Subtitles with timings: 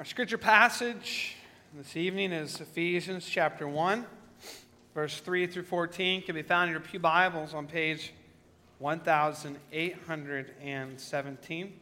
[0.00, 1.36] Our scripture passage
[1.74, 4.06] this evening is Ephesians chapter 1,
[4.94, 6.22] verse 3 through 14.
[6.22, 8.14] Can be found in your Pew Bibles on page
[8.78, 11.74] 1817.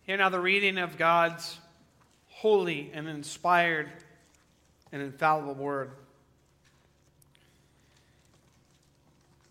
[0.04, 1.58] Hear now the reading of God's
[2.30, 3.90] holy and inspired
[4.94, 5.92] and infallible word.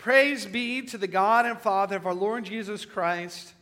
[0.04, 3.54] Praise be to the God and Father of our Lord Jesus Christ,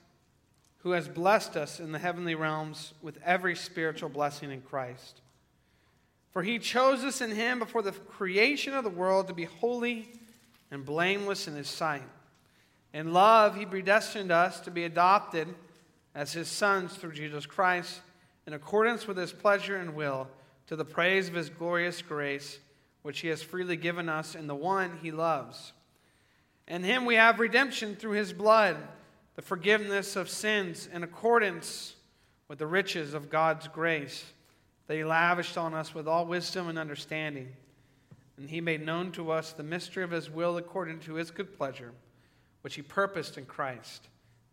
[0.79, 5.21] who has blessed us in the heavenly realms with every spiritual blessing in Christ.
[6.33, 10.09] For he chose us in him before the creation of the world to be holy
[10.73, 12.03] and blameless in his sight.
[12.93, 15.47] In love, he predestined us to be adopted
[16.13, 18.01] as his sons through Jesus Christ,
[18.49, 20.27] in accordance with his pleasure and will,
[20.67, 22.59] to the praise of his glorious grace,
[23.03, 25.73] which he has freely given us in the one he loves.
[26.69, 28.77] In him we have redemption through his blood,
[29.35, 31.97] the forgiveness of sins in accordance
[32.49, 34.25] with the riches of God's grace
[34.87, 37.49] that he lavished on us with all wisdom and understanding.
[38.37, 41.57] And he made known to us the mystery of his will according to his good
[41.57, 41.93] pleasure,
[42.63, 44.09] which he purposed in Christ,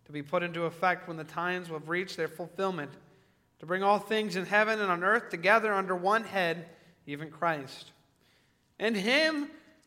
[0.06, 2.92] to be put into effect when the times will have reached their fulfillment,
[3.60, 6.66] to bring all things in heaven and on earth together under one head,
[7.06, 7.92] even Christ.
[8.80, 9.50] In him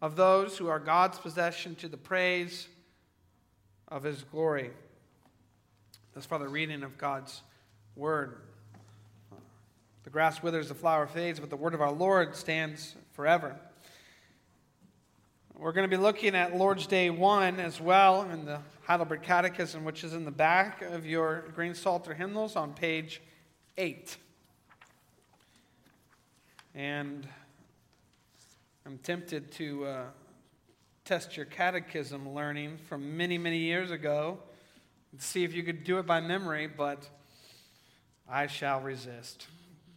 [0.00, 2.68] of those who are God's possession to the praise
[3.88, 4.70] of his glory.
[6.14, 7.42] That's for the reading of God's
[7.96, 8.38] word.
[10.04, 13.56] The grass withers, the flower fades, but the word of our Lord stands forever.
[15.56, 19.84] We're going to be looking at Lord's Day 1 as well in the Heidelberg Catechism,
[19.84, 23.20] which is in the back of your Green Psalter hymnals on page
[23.76, 24.16] 8.
[26.76, 27.28] And
[28.88, 30.04] I'm tempted to uh,
[31.04, 34.38] test your catechism learning from many, many years ago
[35.12, 37.06] and see if you could do it by memory, but
[38.26, 39.46] I shall resist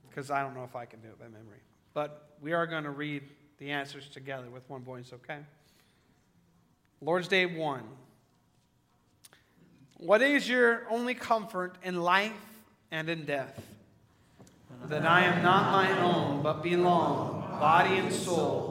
[0.09, 1.59] because I don't know if I can do it by memory.
[1.93, 3.23] But we are going to read
[3.59, 5.39] the answers together with one voice, okay?
[6.99, 7.83] Lord's Day 1.
[9.99, 12.33] What is your only comfort in life
[12.91, 13.57] and in death?
[14.87, 18.70] That I am not my own, but belong, body and soul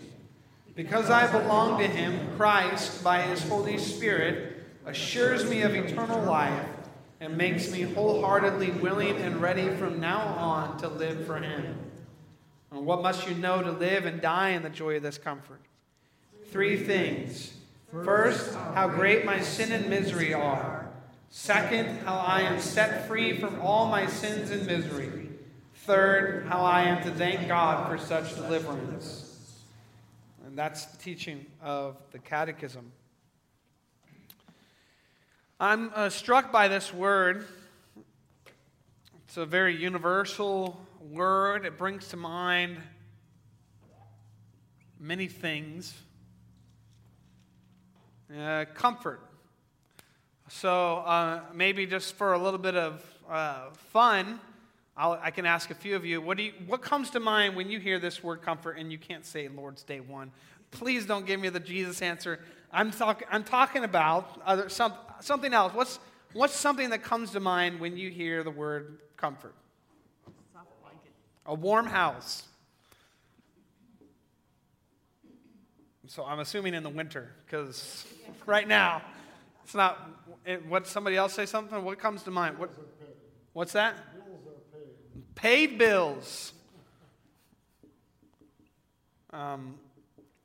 [0.75, 6.65] because I belong to him, Christ, by his Holy Spirit, assures me of eternal life
[7.19, 11.77] and makes me wholeheartedly willing and ready from now on to live for him.
[12.71, 15.61] And what must you know to live and die in the joy of this comfort?
[16.51, 17.53] Three things.
[17.91, 20.89] First, how great my sin and misery are.
[21.29, 25.29] Second, how I am set free from all my sins and misery.
[25.75, 29.20] Third, how I am to thank God for such deliverance.
[30.51, 32.91] And that's the teaching of the Catechism.
[35.61, 37.47] I'm uh, struck by this word.
[39.25, 41.65] It's a very universal word.
[41.65, 42.79] It brings to mind
[44.99, 45.93] many things.
[48.37, 49.21] Uh, comfort.
[50.49, 54.41] So, uh, maybe just for a little bit of uh, fun,
[54.97, 57.55] I'll, i can ask a few of you what, do you, what comes to mind
[57.55, 60.31] when you hear this word comfort and you can't say Lord's Day 1?
[60.71, 62.39] Please don't give me the Jesus answer.
[62.71, 65.73] I'm, talk, I'm talking about other, some, something else.
[65.73, 65.99] What's,
[66.33, 69.53] what's something that comes to mind when you hear the word comfort?
[71.45, 72.43] A warm house.
[76.07, 78.05] So I'm assuming in the winter, because
[78.45, 79.01] right now,
[79.63, 79.97] it's not.
[80.67, 81.83] What somebody else say something?
[81.85, 82.57] What comes to mind?
[82.57, 82.69] What,
[83.53, 83.95] what's that?
[85.35, 86.53] Paid bills.
[89.31, 89.75] Um,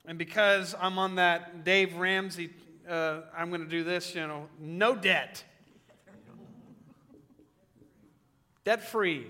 [0.07, 2.51] and because I'm on that Dave Ramsey,
[2.89, 5.43] uh, I'm going to do this, you know, no debt.
[8.65, 9.27] debt free.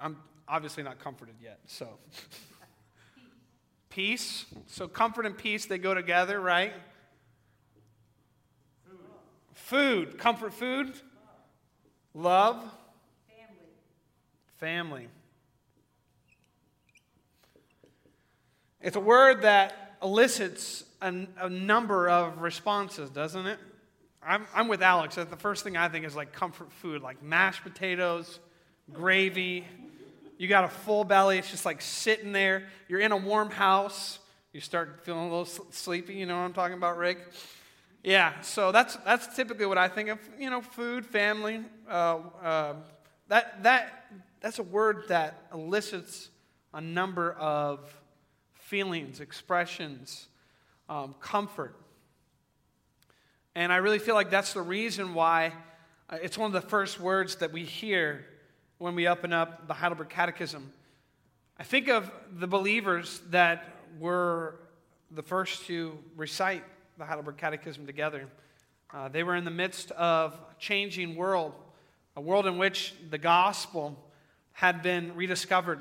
[0.00, 0.16] I'm
[0.46, 1.88] obviously not comforted yet, so.
[3.88, 4.44] peace.
[4.66, 6.74] So, comfort and peace, they go together, right?
[8.84, 8.98] Food.
[9.54, 10.18] Food.
[10.18, 10.92] Comfort food.
[12.14, 12.62] Love.
[14.58, 15.08] Family.
[18.80, 23.58] It's a word that elicits a, a number of responses, doesn't it?
[24.22, 25.16] I'm, I'm with Alex.
[25.16, 28.40] The first thing I think is like comfort food, like mashed potatoes,
[28.92, 29.64] gravy.
[30.38, 31.38] You got a full belly.
[31.38, 32.64] It's just like sitting there.
[32.88, 34.18] You're in a warm house.
[34.52, 36.14] You start feeling a little sleepy.
[36.14, 37.18] You know what I'm talking about, Rick?
[38.02, 38.40] Yeah.
[38.40, 40.18] So that's that's typically what I think of.
[40.38, 41.62] You know, food, family.
[41.88, 42.74] Uh, uh,
[43.28, 44.06] that that
[44.40, 46.30] that's a word that elicits
[46.72, 47.94] a number of
[48.54, 50.28] feelings, expressions,
[50.88, 51.74] um, comfort.
[53.54, 55.52] And I really feel like that's the reason why
[56.10, 58.24] uh, it's one of the first words that we hear
[58.78, 60.72] when we open up the Heidelberg Catechism.
[61.58, 63.64] I think of the believers that
[63.98, 64.60] were
[65.10, 66.62] the first to recite
[66.98, 68.28] the Heidelberg Catechism together.
[68.92, 71.54] Uh, they were in the midst of a changing world,
[72.14, 73.96] a world in which the gospel
[74.56, 75.80] had been rediscovered,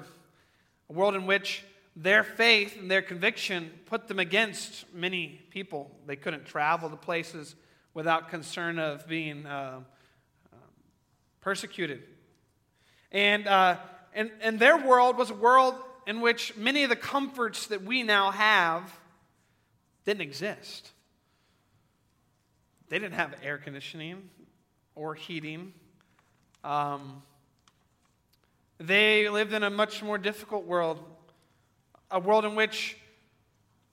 [0.90, 1.64] a world in which
[1.96, 5.90] their faith and their conviction put them against many people.
[6.06, 7.56] They couldn't travel to places
[7.94, 9.80] without concern of being uh,
[10.52, 10.58] uh,
[11.40, 12.04] persecuted.
[13.14, 13.78] And, uh,
[14.14, 15.76] and, and their world was a world
[16.06, 18.94] in which many of the comforts that we now have
[20.04, 20.92] didn't exist.
[22.90, 24.30] They didn't have air conditioning
[24.96, 25.72] or heating.
[26.66, 27.24] Um,
[28.78, 31.04] they lived in a much more difficult world
[32.12, 32.98] a world in which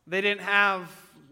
[0.07, 0.89] they didn't have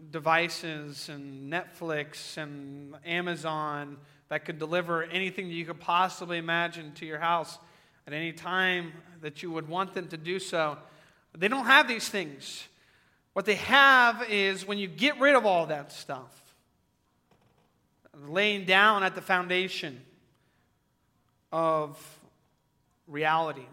[0.09, 3.97] devices and Netflix and Amazon
[4.29, 7.59] that could deliver anything that you could possibly imagine to your house
[8.07, 10.77] at any time that you would want them to do so.
[11.37, 12.67] They don't have these things.
[13.33, 16.55] What they have is when you get rid of all that stuff,
[18.27, 20.01] laying down at the foundation
[21.51, 21.97] of
[23.11, 23.67] reality,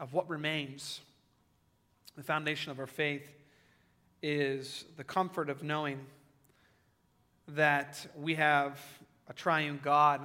[0.00, 1.00] of what remains
[2.16, 3.28] the foundation of our faith
[4.22, 6.00] is the comfort of knowing
[7.48, 8.80] that we have
[9.28, 10.20] a triune God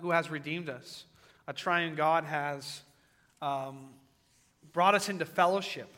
[0.00, 1.04] who has redeemed us.
[1.46, 2.82] A triune God has
[3.42, 3.90] um,
[4.72, 5.92] brought us into fellowship.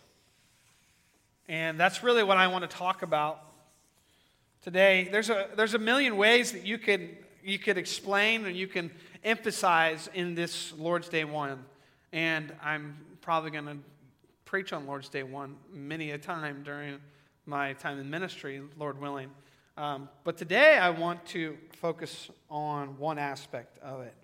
[1.48, 3.40] And that's really what I want to talk about
[4.62, 5.08] today.
[5.10, 8.90] There's a, there's a million ways that you could, you could explain and you can
[9.24, 11.64] emphasize in this Lord's Day 1.
[12.12, 13.78] And I'm probably going to
[14.44, 16.98] preach on Lord's Day 1 many a time during
[17.46, 19.30] my time in ministry, Lord willing.
[19.78, 24.14] Um, but today I want to focus on one aspect of it,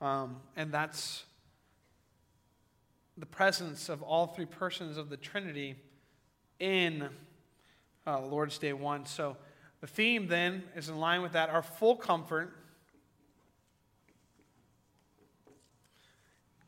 [0.00, 1.24] um, and that's
[3.18, 5.74] the presence of all three persons of the Trinity
[6.60, 7.08] in
[8.06, 9.06] uh, Lord's Day 1.
[9.06, 9.36] So
[9.80, 12.56] the theme then is in line with that our full comfort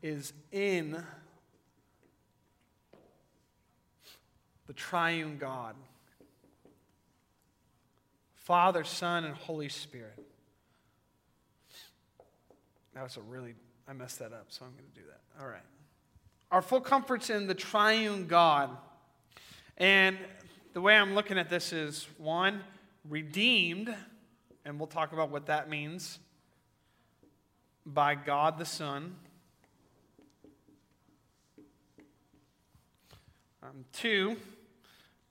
[0.05, 1.03] is in
[4.67, 5.75] the triune God
[8.35, 10.23] Father, Son, and Holy Spirit.
[12.93, 13.55] That was a really,
[13.87, 15.41] I messed that up, so I'm going to do that.
[15.41, 15.63] All right.
[16.51, 18.69] Our full comfort's in the triune God.
[19.77, 20.19] And
[20.73, 22.61] the way I'm looking at this is one,
[23.09, 23.91] redeemed,
[24.63, 26.19] and we'll talk about what that means,
[27.83, 29.15] by God the Son.
[33.65, 34.35] Um, two,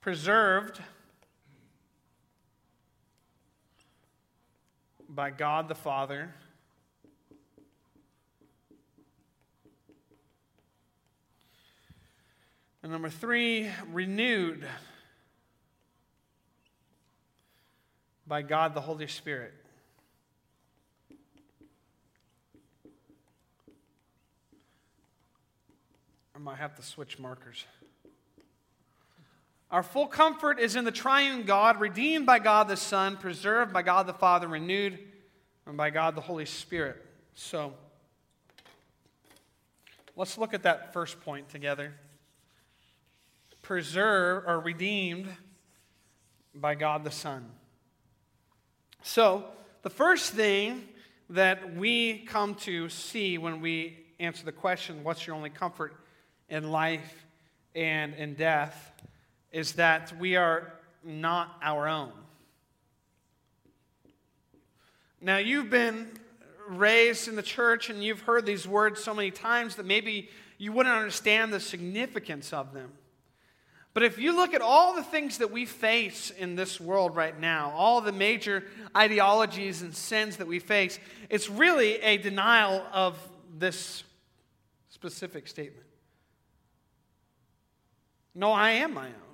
[0.01, 0.81] preserved
[5.07, 6.33] by God the Father.
[12.83, 14.67] And number three, renewed
[18.27, 19.53] by God the Holy Spirit.
[26.35, 27.63] I might have to switch markers.
[29.71, 33.81] Our full comfort is in the triune God, redeemed by God the Son, preserved by
[33.81, 34.99] God the Father, renewed
[35.65, 37.03] and by God the Holy Spirit.
[37.33, 37.73] So,
[40.15, 41.93] let's look at that first point together.
[43.61, 45.27] Preserved or redeemed
[46.53, 47.49] by God the Son.
[49.01, 49.45] So,
[49.81, 50.83] the first thing
[51.31, 55.95] that we come to see when we answer the question, What's your only comfort
[56.49, 57.25] in life
[57.73, 58.91] and in death?
[59.55, 62.11] Is that we are not our own.
[65.21, 66.09] Now, you've been
[66.67, 70.73] raised in the church and you've heard these words so many times that maybe you
[70.73, 72.91] wouldn't understand the significance of them.
[73.93, 77.39] But if you look at all the things that we face in this world right
[77.39, 78.61] now, all the major
[78.95, 83.17] ideologies and sins that we face, it's really a denial of
[83.57, 84.03] this
[84.89, 85.87] specific statement.
[88.35, 89.24] No, I am my own.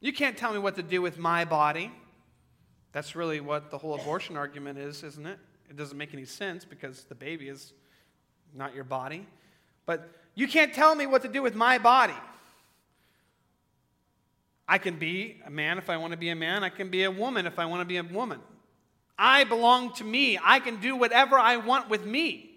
[0.00, 1.92] You can't tell me what to do with my body.
[2.92, 5.38] That's really what the whole abortion argument is, isn't it?
[5.68, 7.72] It doesn't make any sense because the baby is
[8.54, 9.26] not your body.
[9.86, 12.14] But you can't tell me what to do with my body.
[14.68, 16.62] I can be a man if I want to be a man.
[16.62, 18.40] I can be a woman if I want to be a woman.
[19.18, 20.38] I belong to me.
[20.42, 22.48] I can do whatever I want with me.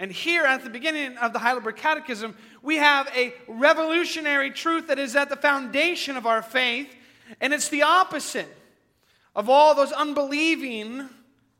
[0.00, 4.98] And here at the beginning of the Heidelberg Catechism, we have a revolutionary truth that
[4.98, 6.94] is at the foundation of our faith,
[7.40, 8.48] and it's the opposite
[9.34, 11.08] of all those unbelieving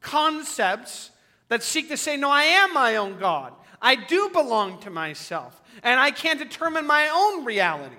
[0.00, 1.11] concepts
[1.49, 3.52] that seek to say, No, I am my own God.
[3.81, 7.95] I do belong to myself, and I can't determine my own reality.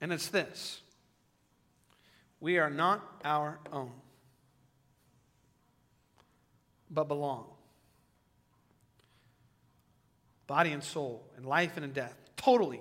[0.00, 0.80] And it's this
[2.40, 3.92] we are not our own,
[6.90, 7.49] but belong.
[10.50, 12.80] Body and soul, and life and in death, totally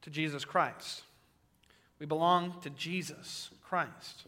[0.00, 1.02] to Jesus Christ.
[1.98, 4.24] We belong to Jesus Christ.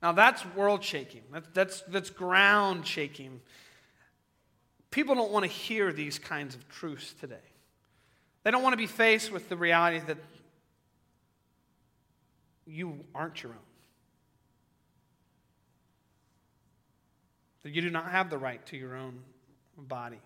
[0.00, 1.22] Now, that's world shaking.
[1.32, 3.40] That's, that's, that's ground shaking.
[4.92, 7.34] People don't want to hear these kinds of truths today.
[8.44, 10.18] They don't want to be faced with the reality that
[12.64, 13.58] you aren't your own,
[17.66, 19.18] that you do not have the right to your own
[19.76, 20.20] body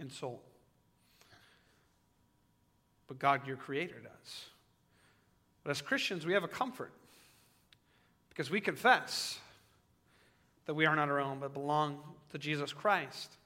[0.00, 0.42] and soul.
[3.06, 4.46] But God, your Creator, does.
[5.62, 6.90] But as Christians, we have a comfort
[8.30, 9.38] because we confess
[10.66, 12.00] that we are not our own, but belong
[12.32, 13.36] to Jesus Christ.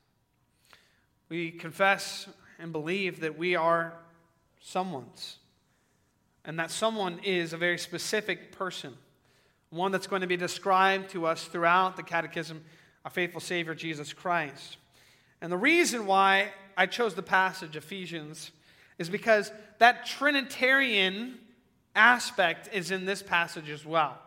[1.29, 2.27] We confess
[2.59, 3.93] and believe that we are
[4.63, 5.37] someone's,
[6.43, 8.95] and that someone is a very specific person,
[9.69, 12.65] one that's going to be described to us throughout the Catechism,
[13.05, 14.79] our faithful Savior, Jesus Christ.
[15.41, 18.51] And the reason why I chose the passage, Ephesians,
[18.99, 21.39] is because that Trinitarian
[21.95, 24.19] aspect is in this passage as well.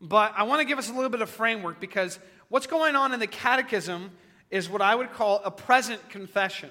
[0.00, 2.18] But I want to give us a little bit of framework because
[2.48, 4.10] what's going on in the catechism
[4.50, 6.70] is what I would call a present confession.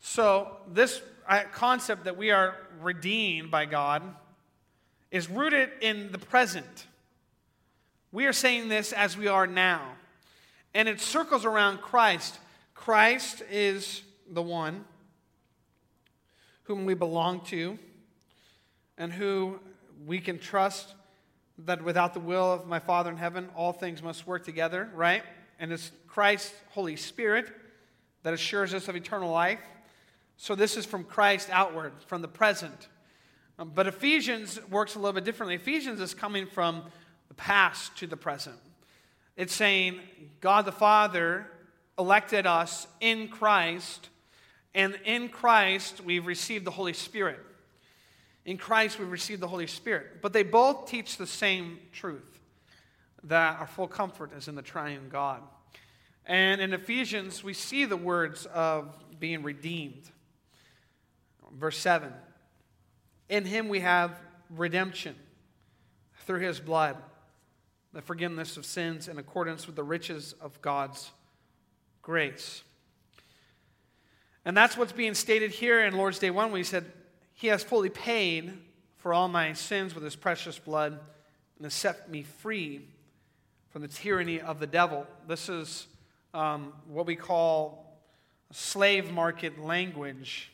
[0.00, 4.02] So, this uh, concept that we are redeemed by God
[5.10, 6.86] is rooted in the present.
[8.12, 9.92] We are saying this as we are now.
[10.76, 12.38] And it circles around Christ.
[12.74, 14.84] Christ is the one
[16.64, 17.78] whom we belong to
[18.98, 19.58] and who
[20.04, 20.92] we can trust
[21.60, 25.22] that without the will of my Father in heaven, all things must work together, right?
[25.58, 27.46] And it's Christ's Holy Spirit
[28.22, 29.60] that assures us of eternal life.
[30.36, 32.88] So this is from Christ outward, from the present.
[33.58, 35.54] Um, but Ephesians works a little bit differently.
[35.54, 36.82] Ephesians is coming from
[37.28, 38.58] the past to the present.
[39.36, 40.00] It's saying
[40.40, 41.46] God the Father
[41.98, 44.08] elected us in Christ,
[44.74, 47.40] and in Christ we've received the Holy Spirit.
[48.46, 50.22] In Christ, we've received the Holy Spirit.
[50.22, 52.40] But they both teach the same truth
[53.24, 55.42] that our full comfort is in the triune God.
[56.24, 60.10] And in Ephesians, we see the words of being redeemed.
[61.52, 62.12] Verse 7
[63.28, 64.18] In him we have
[64.50, 65.16] redemption
[66.24, 66.96] through his blood,
[67.96, 71.10] the forgiveness of sins in accordance with the riches of God's
[72.02, 72.62] grace.
[74.44, 76.84] And that's what's being stated here in Lord's Day 1 when he said,
[77.32, 78.52] he has fully paid
[78.98, 80.92] for all my sins with his precious blood
[81.56, 82.82] and has set me free
[83.70, 85.06] from the tyranny of the devil.
[85.26, 85.86] This is
[86.34, 87.98] um, what we call
[88.52, 90.52] slave market language.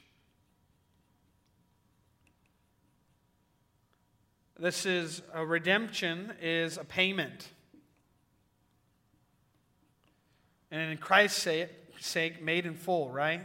[4.62, 7.48] This is a redemption is a payment.
[10.70, 11.48] And in Christ's
[11.98, 13.40] sake, made in full, right?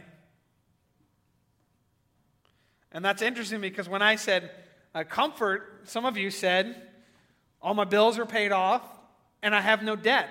[2.92, 4.52] And that's interesting because when I said
[4.94, 6.80] uh, comfort, some of you said,
[7.60, 8.84] all my bills are paid off
[9.42, 10.28] and I have no debt.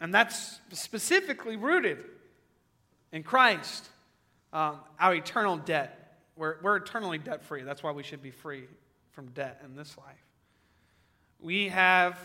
[0.00, 2.04] And that's specifically rooted
[3.12, 3.88] in Christ,
[4.52, 6.16] um, our eternal debt.
[6.34, 7.62] We're, we're eternally debt free.
[7.62, 8.64] That's why we should be free
[9.18, 10.24] from debt in this life.
[11.40, 12.16] We have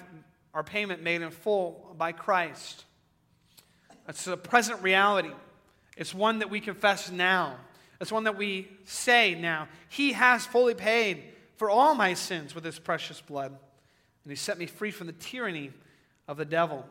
[0.54, 2.86] our payment made in full by Christ.
[4.08, 5.32] It's a present reality,
[5.98, 7.56] it's one that we confess now.
[8.00, 9.70] It's one that we say now.
[9.90, 11.24] He has fully paid
[11.56, 13.50] for all my sins with his precious blood.
[13.50, 15.72] And he set me free from the tyranny
[16.28, 16.86] of the devil.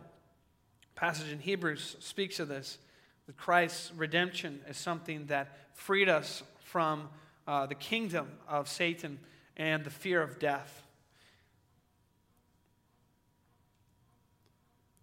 [0.96, 2.78] passage in Hebrews speaks of this.
[3.26, 7.08] That Christ's redemption is something that freed us from
[7.46, 9.20] uh, the kingdom of Satan
[9.56, 10.82] and the fear of death.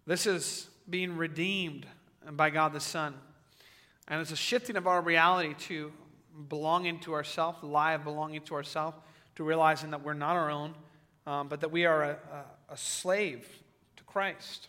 [0.06, 1.86] This is being redeemed
[2.32, 3.14] by God the Son.
[4.08, 5.92] And it's a shifting of our reality to
[6.48, 8.96] belonging to ourselves, the lie of belonging to ourselves,
[9.36, 10.74] to realizing that we're not our own,
[11.26, 12.18] um, but that we are a,
[12.70, 13.46] a, a slave
[13.96, 14.68] to Christ.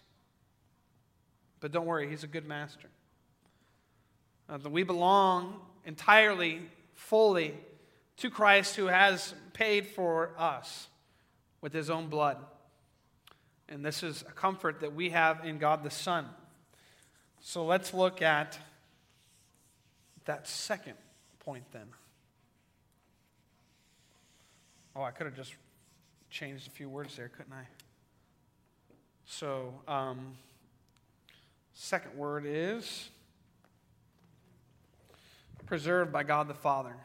[1.60, 2.90] But don't worry, He's a good master.
[4.48, 6.62] Uh, that we belong entirely,
[6.94, 7.56] fully
[8.22, 10.88] to Christ who has paid for us
[11.60, 12.38] with His own blood.
[13.68, 16.28] And this is a comfort that we have in God the Son.
[17.40, 18.60] So let's look at
[20.26, 20.94] that second
[21.40, 21.88] point then.
[24.96, 25.56] Oh, I could have just
[26.30, 27.66] changed a few words there, couldn't I?
[29.26, 30.34] So, um,
[31.74, 33.10] second word is
[35.66, 36.96] preserved by God the Father.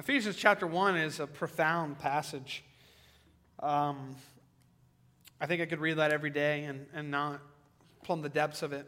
[0.00, 2.64] Ephesians chapter 1 is a profound passage.
[3.62, 4.16] Um,
[5.38, 7.42] I think I could read that every day and, and not
[8.02, 8.86] plumb the depths of it.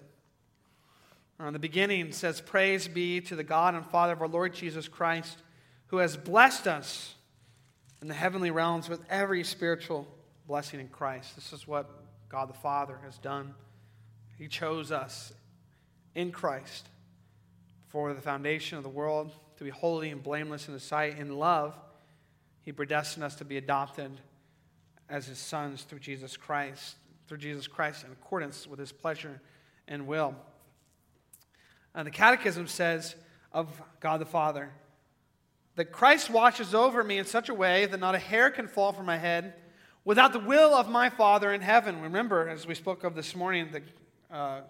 [1.38, 4.88] Uh, the beginning says, Praise be to the God and Father of our Lord Jesus
[4.88, 5.37] Christ,
[5.88, 7.14] who has blessed us
[8.00, 10.09] in the heavenly realms with every spiritual
[10.47, 11.35] blessing in Christ.
[11.35, 11.90] This is what
[12.31, 13.54] God the Father has done.
[14.38, 15.35] He chose us
[16.14, 16.88] in Christ
[17.88, 19.31] for the foundation of the world
[19.62, 21.19] to be holy and blameless in His sight.
[21.19, 21.75] In love,
[22.63, 24.10] He predestined us to be adopted
[25.08, 26.97] as His sons through Jesus Christ,
[27.28, 29.41] through Jesus Christ in accordance with His pleasure
[29.86, 30.34] and will.
[31.95, 33.15] And the Catechism says
[33.52, 34.71] of God the Father
[35.76, 38.93] that Christ watches over me in such a way that not a hair can fall
[38.93, 39.54] from my head
[40.04, 42.00] without the will of my Father in heaven.
[42.02, 44.60] Remember, as we spoke of this morning, the, uh,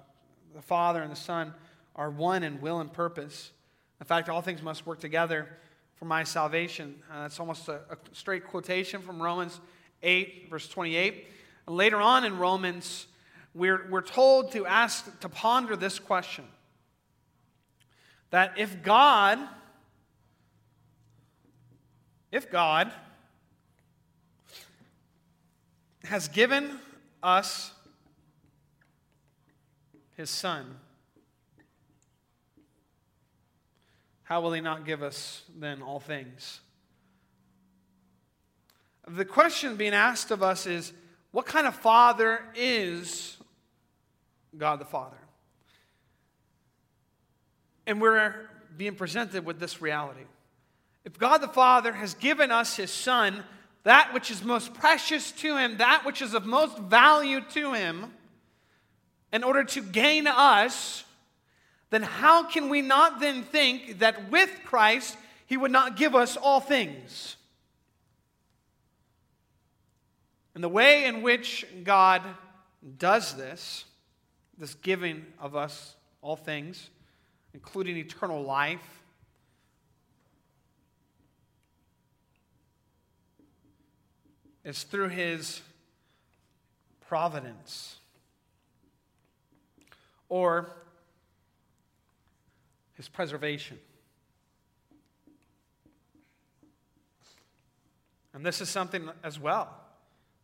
[0.55, 1.55] the Father and the Son
[1.97, 3.53] are one in will and purpose.
[4.03, 5.49] In fact, all things must work together
[5.95, 6.97] for my salvation.
[7.09, 9.61] Uh, that's almost a, a, straight quotation from Romans
[10.03, 11.29] 8, verse 28.
[11.69, 13.07] And later on in Romans,
[13.55, 16.45] we're, we're told to ask, to ponder this question
[18.31, 19.39] that if God,
[22.33, 22.91] if God
[26.03, 26.81] has given
[27.23, 27.71] us
[30.17, 30.75] his son,
[34.33, 36.61] how will he not give us then all things?
[39.07, 40.95] The question being asked of us is
[41.33, 43.37] what kind of father is
[44.57, 45.19] God the Father?
[47.87, 48.35] And we're
[48.75, 50.25] being presented with this reality.
[51.05, 53.45] If God the Father has given us his Son,
[53.83, 58.15] that which is most precious to him, that which is of most value to him,
[59.31, 61.05] in order to gain us,
[61.93, 66.39] then how can we not then think that with Christ he would not give us
[66.39, 67.37] all things?
[70.55, 72.23] And the way in which God
[72.97, 73.85] does this,
[74.57, 76.89] this giving of us all things,
[77.53, 79.03] including eternal life,
[84.65, 85.61] is through his
[87.07, 87.97] providence.
[90.31, 90.75] Or
[93.03, 93.81] his preservation.
[98.33, 99.77] And this is something as well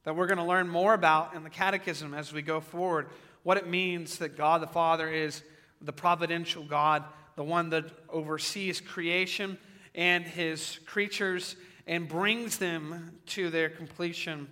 [0.03, 3.11] that we're going to learn more about in the Catechism as we go forward.
[3.45, 5.45] What it means that God the Father is
[5.81, 7.05] the providential God,
[7.37, 9.57] the one that oversees creation
[9.95, 11.55] and his creatures
[11.87, 14.49] and brings them to their completion.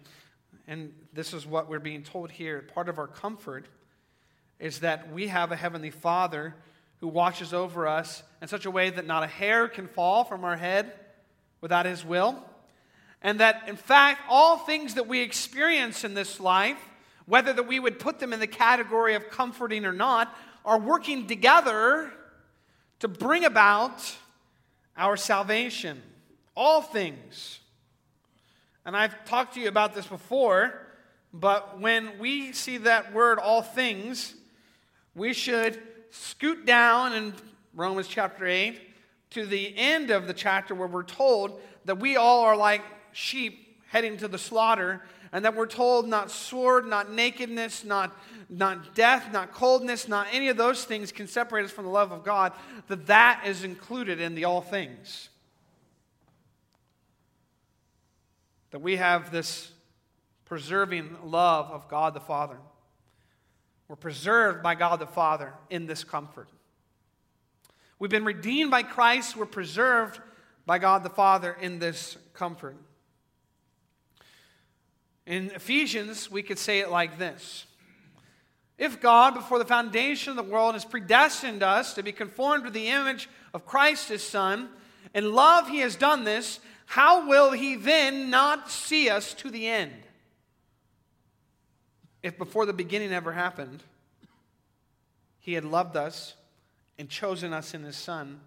[0.69, 2.69] And this is what we're being told here.
[2.73, 3.67] Part of our comfort
[4.61, 6.55] is that we have a Heavenly Father
[7.01, 10.45] who watches over us in such a way that not a hair can fall from
[10.45, 10.93] our head
[11.61, 12.43] without his will.
[13.23, 16.79] And that, in fact, all things that we experience in this life,
[17.27, 21.27] whether that we would put them in the category of comforting or not, are working
[21.27, 22.13] together
[23.01, 24.17] to bring about
[24.97, 26.03] our salvation.
[26.55, 27.61] All things.
[28.85, 30.81] And I've talked to you about this before,
[31.33, 34.35] but when we see that word, all things,
[35.15, 37.35] we should scoot down in
[37.75, 38.81] Romans chapter 8
[39.31, 43.81] to the end of the chapter where we're told that we all are like sheep
[43.89, 48.17] heading to the slaughter, and that we're told not sword, not nakedness, not,
[48.49, 52.13] not death, not coldness, not any of those things can separate us from the love
[52.13, 52.53] of God,
[52.89, 55.29] that that is included in the all things.
[58.71, 59.71] That we have this
[60.45, 62.59] preserving love of God the Father.
[63.89, 66.49] We're preserved by God the Father in this comfort.
[67.99, 69.37] We've been redeemed by Christ.
[69.37, 70.21] We're preserved
[70.67, 72.77] by God the Father in this comfort.
[75.27, 77.67] In Ephesians, we could say it like this
[78.77, 82.71] If God, before the foundation of the world, has predestined us to be conformed to
[82.71, 84.69] the image of Christ his Son,
[85.15, 89.67] in love he has done this, how will he then not see us to the
[89.67, 90.06] end?
[92.27, 93.85] If before the beginning ever happened,
[95.39, 96.35] he had loved us
[96.99, 98.41] and chosen us in his Son,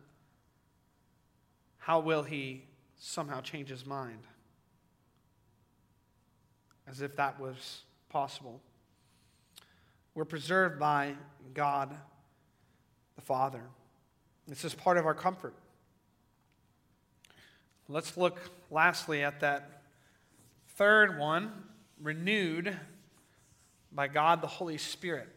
[1.78, 2.66] how will he
[2.98, 4.20] somehow change his mind?
[6.90, 8.60] As if that was possible.
[10.14, 11.14] We're preserved by
[11.54, 11.96] God
[13.16, 13.62] the Father.
[14.46, 15.54] This is part of our comfort.
[17.88, 19.84] Let's look lastly at that
[20.76, 21.54] third one
[22.02, 22.76] renewed
[23.92, 25.30] by God the Holy Spirit.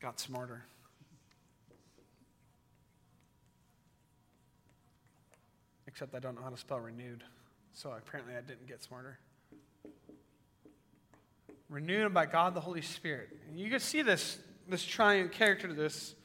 [0.00, 0.64] Got smarter.
[5.86, 7.22] Except I don't know how to spell renewed,
[7.72, 9.18] so apparently I didn't get smarter.
[11.70, 13.30] Renewed by God the Holy Spirit.
[13.48, 16.16] And you can see this, this triune character to this,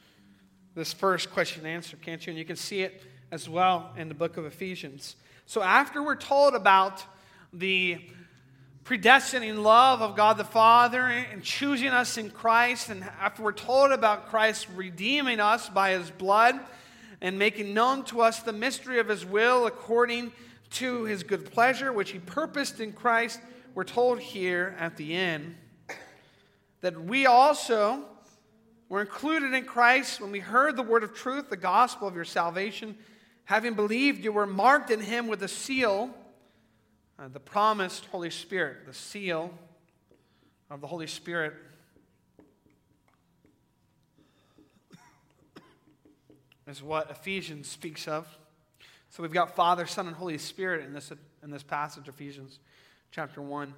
[0.76, 2.32] this first question and answer, can't you?
[2.32, 5.16] And you can see it as well in the book of Ephesians.
[5.46, 7.04] So after we're told about
[7.54, 8.00] the
[8.84, 13.92] predestining love of God the Father and choosing us in Christ, and after we're told
[13.92, 16.60] about Christ redeeming us by his blood
[17.22, 20.32] and making known to us the mystery of his will according
[20.72, 23.40] to his good pleasure, which he purposed in Christ,
[23.76, 25.56] we're told here at the end
[26.82, 28.04] that we also
[28.88, 32.26] were included in Christ when we heard the word of truth, the gospel of your
[32.26, 32.98] salvation.
[33.50, 36.12] Having believed, you were marked in him with a seal,
[37.18, 39.52] uh, the promised Holy Spirit, the seal
[40.70, 41.56] of the Holy Spirit.
[46.68, 48.28] Is what Ephesians speaks of.
[49.10, 52.60] So we've got Father, Son, and Holy Spirit in this, in this passage, Ephesians
[53.10, 53.74] chapter 1.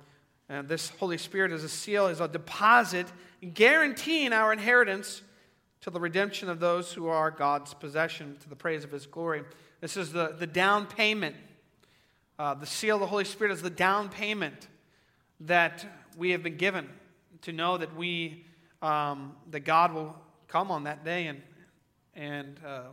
[0.49, 3.07] And this Holy Spirit is a seal, is a deposit
[3.53, 5.21] guaranteeing our inheritance
[5.81, 9.43] to the redemption of those who are God's possession to the praise of his glory.
[9.79, 11.35] This is the, the down payment.
[12.37, 14.67] Uh, the seal of the Holy Spirit is the down payment
[15.39, 15.83] that
[16.15, 16.87] we have been given
[17.41, 18.45] to know that we,
[18.83, 20.15] um, that God will
[20.47, 21.41] come on that day and,
[22.13, 22.83] and, uh,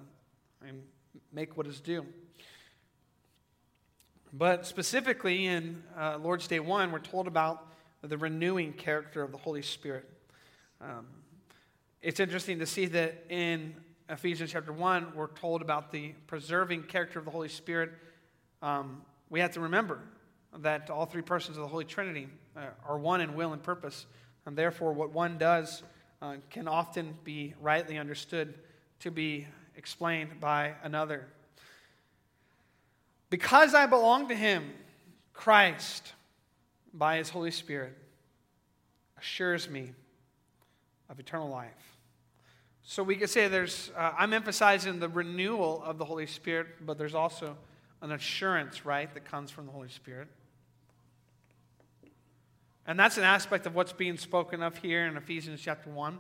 [0.67, 0.83] and
[1.31, 2.07] make what is due.
[4.33, 7.67] But specifically in uh, Lord's Day 1, we're told about
[8.01, 10.09] the renewing character of the Holy Spirit.
[10.81, 11.07] Um,
[12.01, 13.75] it's interesting to see that in
[14.09, 17.91] Ephesians chapter 1, we're told about the preserving character of the Holy Spirit.
[18.63, 20.01] Um, we have to remember
[20.59, 24.07] that all three persons of the Holy Trinity uh, are one in will and purpose,
[24.47, 25.83] and therefore, what one does
[26.23, 28.55] uh, can often be rightly understood
[29.01, 31.27] to be explained by another.
[33.29, 34.71] Because I belong to Him,
[35.33, 36.13] Christ,
[36.95, 37.99] by His Holy Spirit,
[39.19, 39.93] assures me
[41.09, 41.99] of eternal life.
[42.83, 46.97] So we could say there's, uh, I'm emphasizing the renewal of the Holy Spirit, but
[46.97, 47.57] there's also
[48.01, 50.29] an assurance, right, that comes from the Holy Spirit.
[52.87, 56.19] And that's an aspect of what's being spoken of here in Ephesians chapter 1.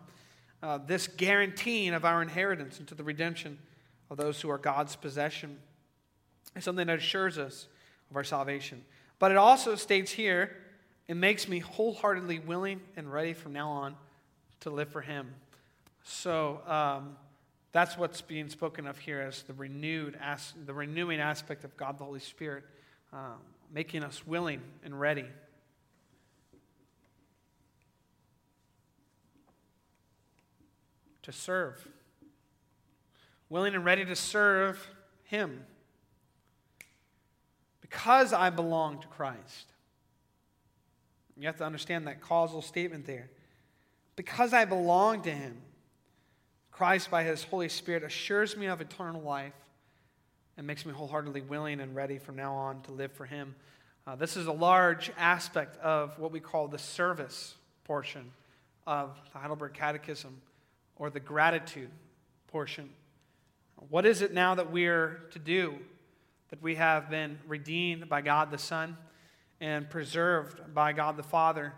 [0.62, 3.58] Uh, this guaranteeing of our inheritance into the redemption
[4.10, 5.58] of those who are God's possession
[6.54, 7.68] is something that assures us
[8.10, 8.84] of our salvation.
[9.18, 10.54] But it also states here,
[11.06, 13.96] it makes me wholeheartedly willing and ready from now on
[14.60, 15.34] to live for Him.
[16.02, 17.16] So um,
[17.72, 21.98] that's what's being spoken of here as the renewed, as, the renewing aspect of God
[21.98, 22.64] the Holy Spirit,
[23.12, 23.34] uh,
[23.72, 25.26] making us willing and ready.
[31.22, 31.86] To serve.
[33.50, 34.86] Willing and ready to serve
[35.24, 35.64] Him.
[37.82, 39.66] Because I belong to Christ.
[41.36, 43.30] You have to understand that causal statement there.
[44.18, 45.56] Because I belong to him,
[46.72, 49.54] Christ, by his Holy Spirit, assures me of eternal life
[50.56, 53.54] and makes me wholeheartedly willing and ready from now on to live for him.
[54.08, 57.54] Uh, this is a large aspect of what we call the service
[57.84, 58.32] portion
[58.88, 60.42] of the Heidelberg Catechism
[60.96, 61.90] or the gratitude
[62.48, 62.90] portion.
[63.88, 65.76] What is it now that we're to do?
[66.50, 68.96] That we have been redeemed by God the Son
[69.60, 71.72] and preserved by God the Father.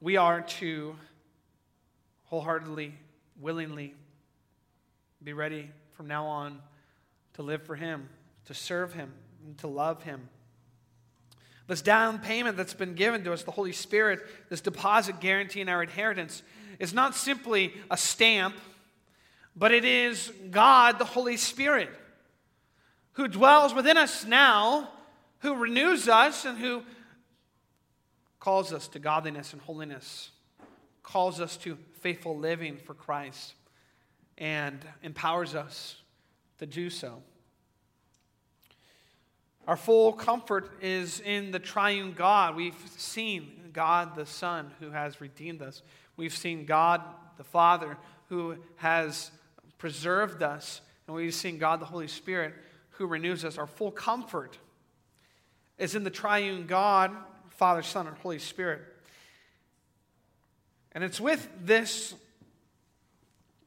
[0.00, 0.96] We are to
[2.30, 2.94] wholeheartedly,
[3.40, 3.92] willingly
[5.22, 6.60] be ready from now on
[7.34, 8.08] to live for Him,
[8.46, 9.12] to serve Him,
[9.44, 10.28] and to love Him.
[11.66, 15.82] This down payment that's been given to us, the Holy Spirit, this deposit guaranteeing our
[15.82, 16.42] inheritance,
[16.78, 18.54] is not simply a stamp,
[19.56, 21.90] but it is God, the Holy Spirit,
[23.12, 24.88] who dwells within us now,
[25.40, 26.82] who renews us, and who
[28.38, 30.30] calls us to godliness and holiness,
[31.02, 33.54] calls us to faithful living for Christ,
[34.38, 35.96] and empowers us
[36.58, 37.22] to do so.
[39.68, 42.56] Our full comfort is in the triune God.
[42.56, 45.82] We've seen God the Son who has redeemed us.
[46.16, 47.02] We've seen God
[47.36, 47.96] the Father
[48.28, 49.30] who has
[49.78, 50.80] preserved us.
[51.06, 52.54] And we've seen God the Holy Spirit
[52.90, 53.58] who renews us.
[53.58, 54.58] Our full comfort
[55.78, 57.10] is in the triune God,
[57.50, 58.82] Father, Son, and Holy Spirit.
[60.92, 62.14] And it's with this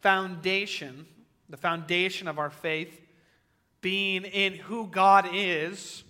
[0.02, 1.06] foundation,
[1.50, 3.00] the foundation of our faith,
[3.82, 6.04] being in who God is,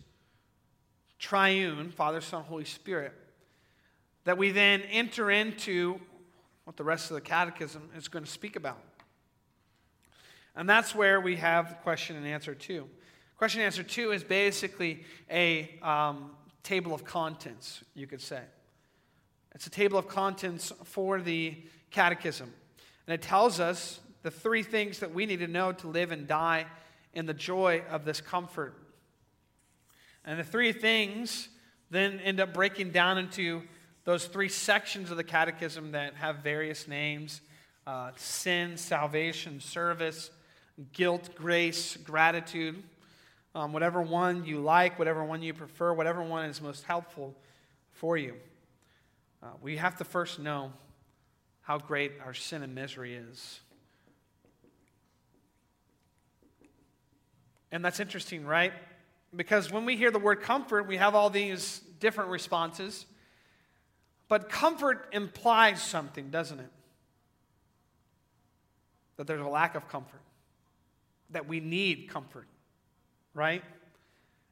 [1.20, 3.14] triune, Father, Son, Holy Spirit,
[4.26, 6.00] that we then enter into
[6.64, 8.82] what the rest of the catechism is going to speak about.
[10.56, 12.88] And that's where we have question and answer two.
[13.38, 18.42] Question and answer two is basically a um, table of contents, you could say.
[19.56, 21.56] It's a table of contents for the
[21.92, 22.52] catechism.
[23.08, 26.28] And it tells us the three things that we need to know to live and
[26.28, 26.66] die
[27.14, 28.76] in the joy of this comfort.
[30.26, 31.50] And the three things
[31.92, 33.62] then end up breaking down into
[34.06, 37.42] those three sections of the catechism that have various names
[37.86, 40.32] uh, sin, salvation, service,
[40.94, 42.82] guilt, grace, gratitude.
[43.56, 47.36] Um, whatever one you like, whatever one you prefer, whatever one is most helpful
[47.92, 48.36] for you.
[49.44, 50.72] Uh, we have to first know
[51.64, 53.60] how great our sin and misery is.
[57.70, 58.72] And that's interesting, right?
[59.36, 63.06] Because when we hear the word comfort, we have all these different responses.
[64.30, 66.72] But comfort implies something, doesn't it?
[69.18, 70.22] That there's a lack of comfort,
[71.32, 72.48] that we need comfort,
[73.34, 73.64] right?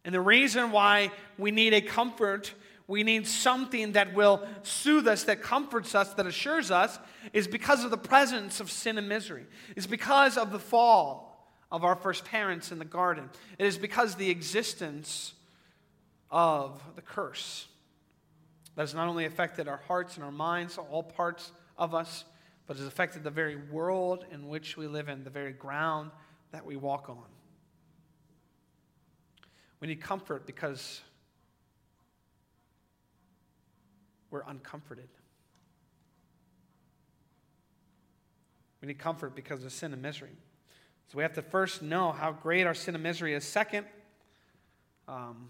[0.03, 2.53] And the reason why we need a comfort,
[2.91, 6.99] we need something that will soothe us, that comforts us, that assures us,
[7.31, 9.45] is because of the presence of sin and misery.
[9.77, 13.29] It's because of the fall of our first parents in the garden.
[13.57, 15.33] It is because the existence
[16.29, 17.69] of the curse
[18.75, 22.25] that has not only affected our hearts and our minds, all parts of us,
[22.67, 26.11] but has affected the very world in which we live in, the very ground
[26.51, 27.23] that we walk on.
[29.79, 30.99] We need comfort because
[34.31, 35.07] we're uncomforted.
[38.81, 40.31] We need comfort because of sin and misery.
[41.09, 43.43] So we have to first know how great our sin and misery is.
[43.43, 43.85] Second,
[45.07, 45.49] um,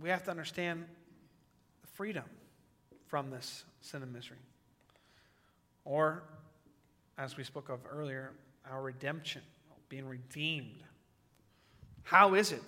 [0.00, 0.84] we have to understand
[1.82, 2.24] the freedom
[3.06, 4.38] from this sin and misery.
[5.84, 6.22] Or,
[7.18, 8.32] as we spoke of earlier,
[8.68, 9.42] our redemption,
[9.88, 10.82] being redeemed.
[12.04, 12.62] How is it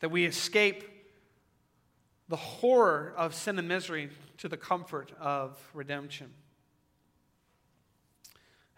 [0.00, 0.84] that we escape
[2.32, 6.32] the horror of sin and misery to the comfort of redemption?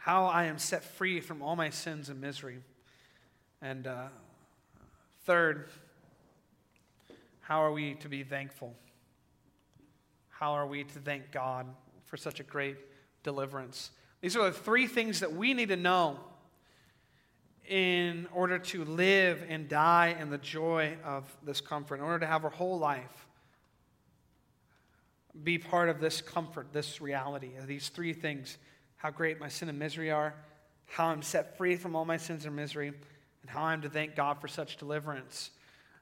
[0.04, 2.58] how I am set free from all my sins and misery.
[3.62, 4.08] And uh,
[5.24, 5.70] third,
[7.40, 8.74] how are we to be thankful?
[10.28, 11.64] How are we to thank God
[12.04, 12.76] for such a great
[13.22, 13.92] deliverance?
[14.20, 16.18] These are the three things that we need to know
[17.66, 22.26] in order to live and die in the joy of this comfort, in order to
[22.26, 23.26] have our whole life
[25.42, 27.50] be part of this comfort, this reality.
[27.66, 28.58] These three things
[29.04, 30.34] how great my sin and misery are,
[30.86, 34.16] how I'm set free from all my sins and misery, and how I'm to thank
[34.16, 35.50] God for such deliverance.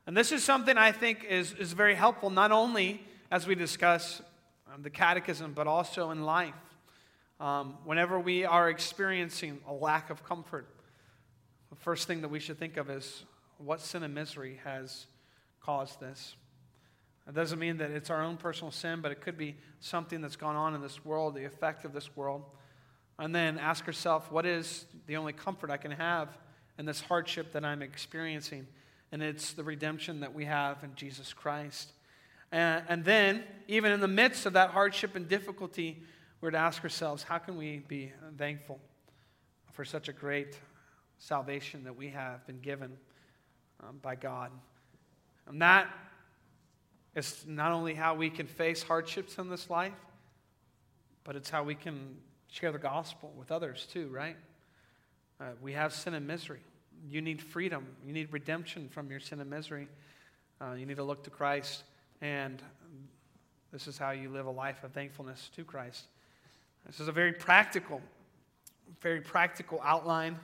[0.06, 4.22] And this is something I think is, is very helpful, not only as we discuss
[4.72, 6.54] um, the catechism, but also in life.
[7.40, 10.68] Um, whenever we are experiencing a lack of comfort,
[11.70, 13.24] the first thing that we should think of is
[13.58, 15.06] what sin and misery has
[15.60, 16.36] caused this.
[17.28, 20.36] It doesn't mean that it's our own personal sin, but it could be something that's
[20.36, 22.42] gone on in this world, the effect of this world.
[23.18, 26.36] And then ask yourself, what is the only comfort I can have
[26.78, 28.66] in this hardship that I'm experiencing?
[29.12, 31.92] And it's the redemption that we have in Jesus Christ.
[32.50, 36.02] And, and then, even in the midst of that hardship and difficulty,
[36.40, 38.80] we're to ask ourselves, how can we be thankful
[39.72, 40.58] for such a great
[41.18, 42.96] salvation that we have been given
[43.80, 44.50] um, by God?
[45.46, 45.88] And that
[47.14, 49.92] is not only how we can face hardships in this life,
[51.24, 52.16] but it's how we can
[52.48, 54.36] share the gospel with others too, right?
[55.40, 56.60] Uh, we have sin and misery.
[57.10, 57.86] You need freedom.
[58.06, 59.88] You need redemption from your sin and misery.
[60.60, 61.82] Uh, you need to look to Christ,
[62.20, 62.62] and
[63.72, 66.04] this is how you live a life of thankfulness to Christ.
[66.86, 68.00] This is a very practical,
[69.00, 70.38] very practical outline,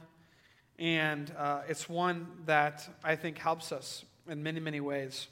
[0.78, 5.28] and uh, it's one that I think helps us in many, many ways.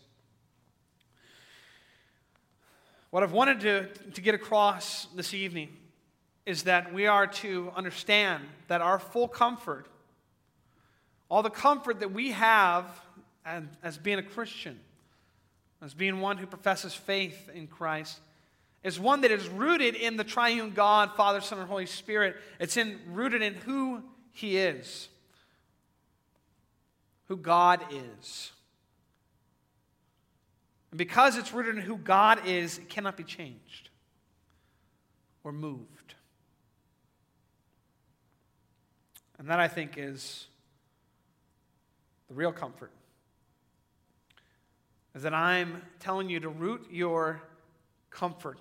[3.11, 5.69] What I've wanted to, to get across this evening
[6.45, 9.87] is that we are to understand that our full comfort,
[11.29, 12.85] all the comfort that we have
[13.83, 14.79] as, being a Christian,
[15.83, 18.19] as being one who professes faith in Christ,
[18.83, 22.37] is one that is rooted in the triune God, Father, Son, and Holy Spirit.
[22.59, 25.09] It's in, rooted in who He is,
[27.29, 28.53] who God is.
[30.91, 33.91] And because it's rooted in who God is, it cannot be changed
[35.45, 36.15] or moved.
[39.39, 40.47] And that, I think, is
[42.29, 42.91] the real comfort.
[45.15, 47.43] Is that I'm telling you to root your
[48.11, 48.59] comfort,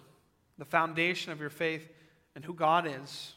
[0.57, 1.88] the foundation of your faith,
[2.35, 3.33] in who God is,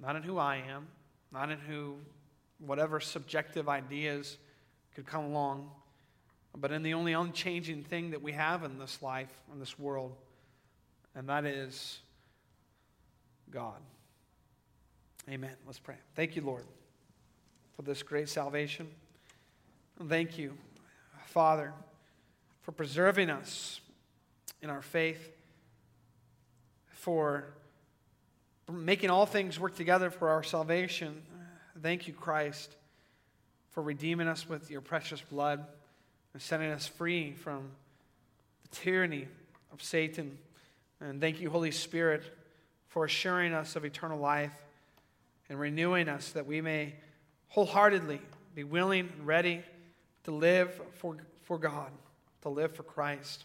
[0.00, 0.86] not in who I am,
[1.32, 1.96] not in who
[2.58, 4.36] whatever subjective ideas
[4.94, 5.70] could come along
[6.60, 10.14] but in the only unchanging thing that we have in this life, in this world,
[11.14, 12.00] and that is
[13.50, 13.80] God.
[15.28, 15.54] Amen.
[15.66, 15.96] Let's pray.
[16.14, 16.64] Thank you, Lord,
[17.76, 18.88] for this great salvation.
[19.98, 20.56] And thank you,
[21.26, 21.72] Father,
[22.62, 23.80] for preserving us
[24.62, 25.30] in our faith,
[26.88, 27.54] for
[28.70, 31.22] making all things work together for our salvation.
[31.82, 32.74] Thank you, Christ,
[33.70, 35.64] for redeeming us with your precious blood
[36.32, 37.70] and setting us free from
[38.62, 39.28] the tyranny
[39.72, 40.38] of Satan.
[41.00, 42.22] And thank you, Holy Spirit,
[42.88, 44.54] for assuring us of eternal life
[45.48, 46.94] and renewing us that we may
[47.48, 48.20] wholeheartedly
[48.54, 49.62] be willing and ready
[50.24, 51.90] to live for, for God,
[52.42, 53.44] to live for Christ.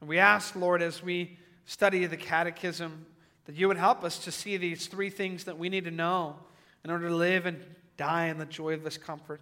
[0.00, 3.06] And we ask, Lord, as we study the catechism,
[3.46, 6.36] that you would help us to see these three things that we need to know
[6.84, 7.62] in order to live and
[7.96, 9.40] die in the joy of this comfort.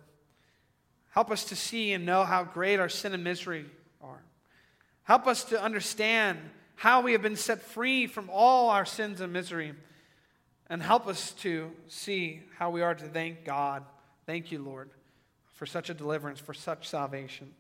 [1.13, 3.67] Help us to see and know how great our sin and misery
[4.01, 4.23] are.
[5.03, 6.39] Help us to understand
[6.75, 9.75] how we have been set free from all our sins and misery.
[10.69, 13.85] And help us to see how we are to thank God.
[14.25, 14.89] Thank you, Lord,
[15.53, 17.53] for such a deliverance, for such salvation.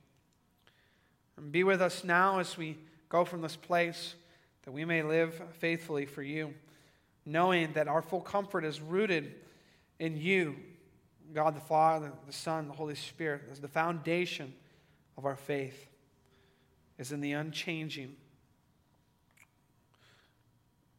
[1.36, 2.78] And be with us now as we
[3.10, 4.14] go from this place,
[4.62, 6.54] that we may live faithfully for you,
[7.26, 9.34] knowing that our full comfort is rooted
[9.98, 10.56] in you
[11.34, 14.52] God the Father, the Son, the Holy Spirit, as the foundation
[15.16, 15.88] of our faith,
[16.98, 18.16] is in the unchanging,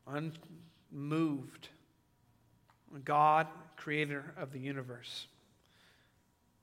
[0.08, 1.70] unmoved
[3.04, 5.28] God, creator of the universe.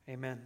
[0.09, 0.41] Amen.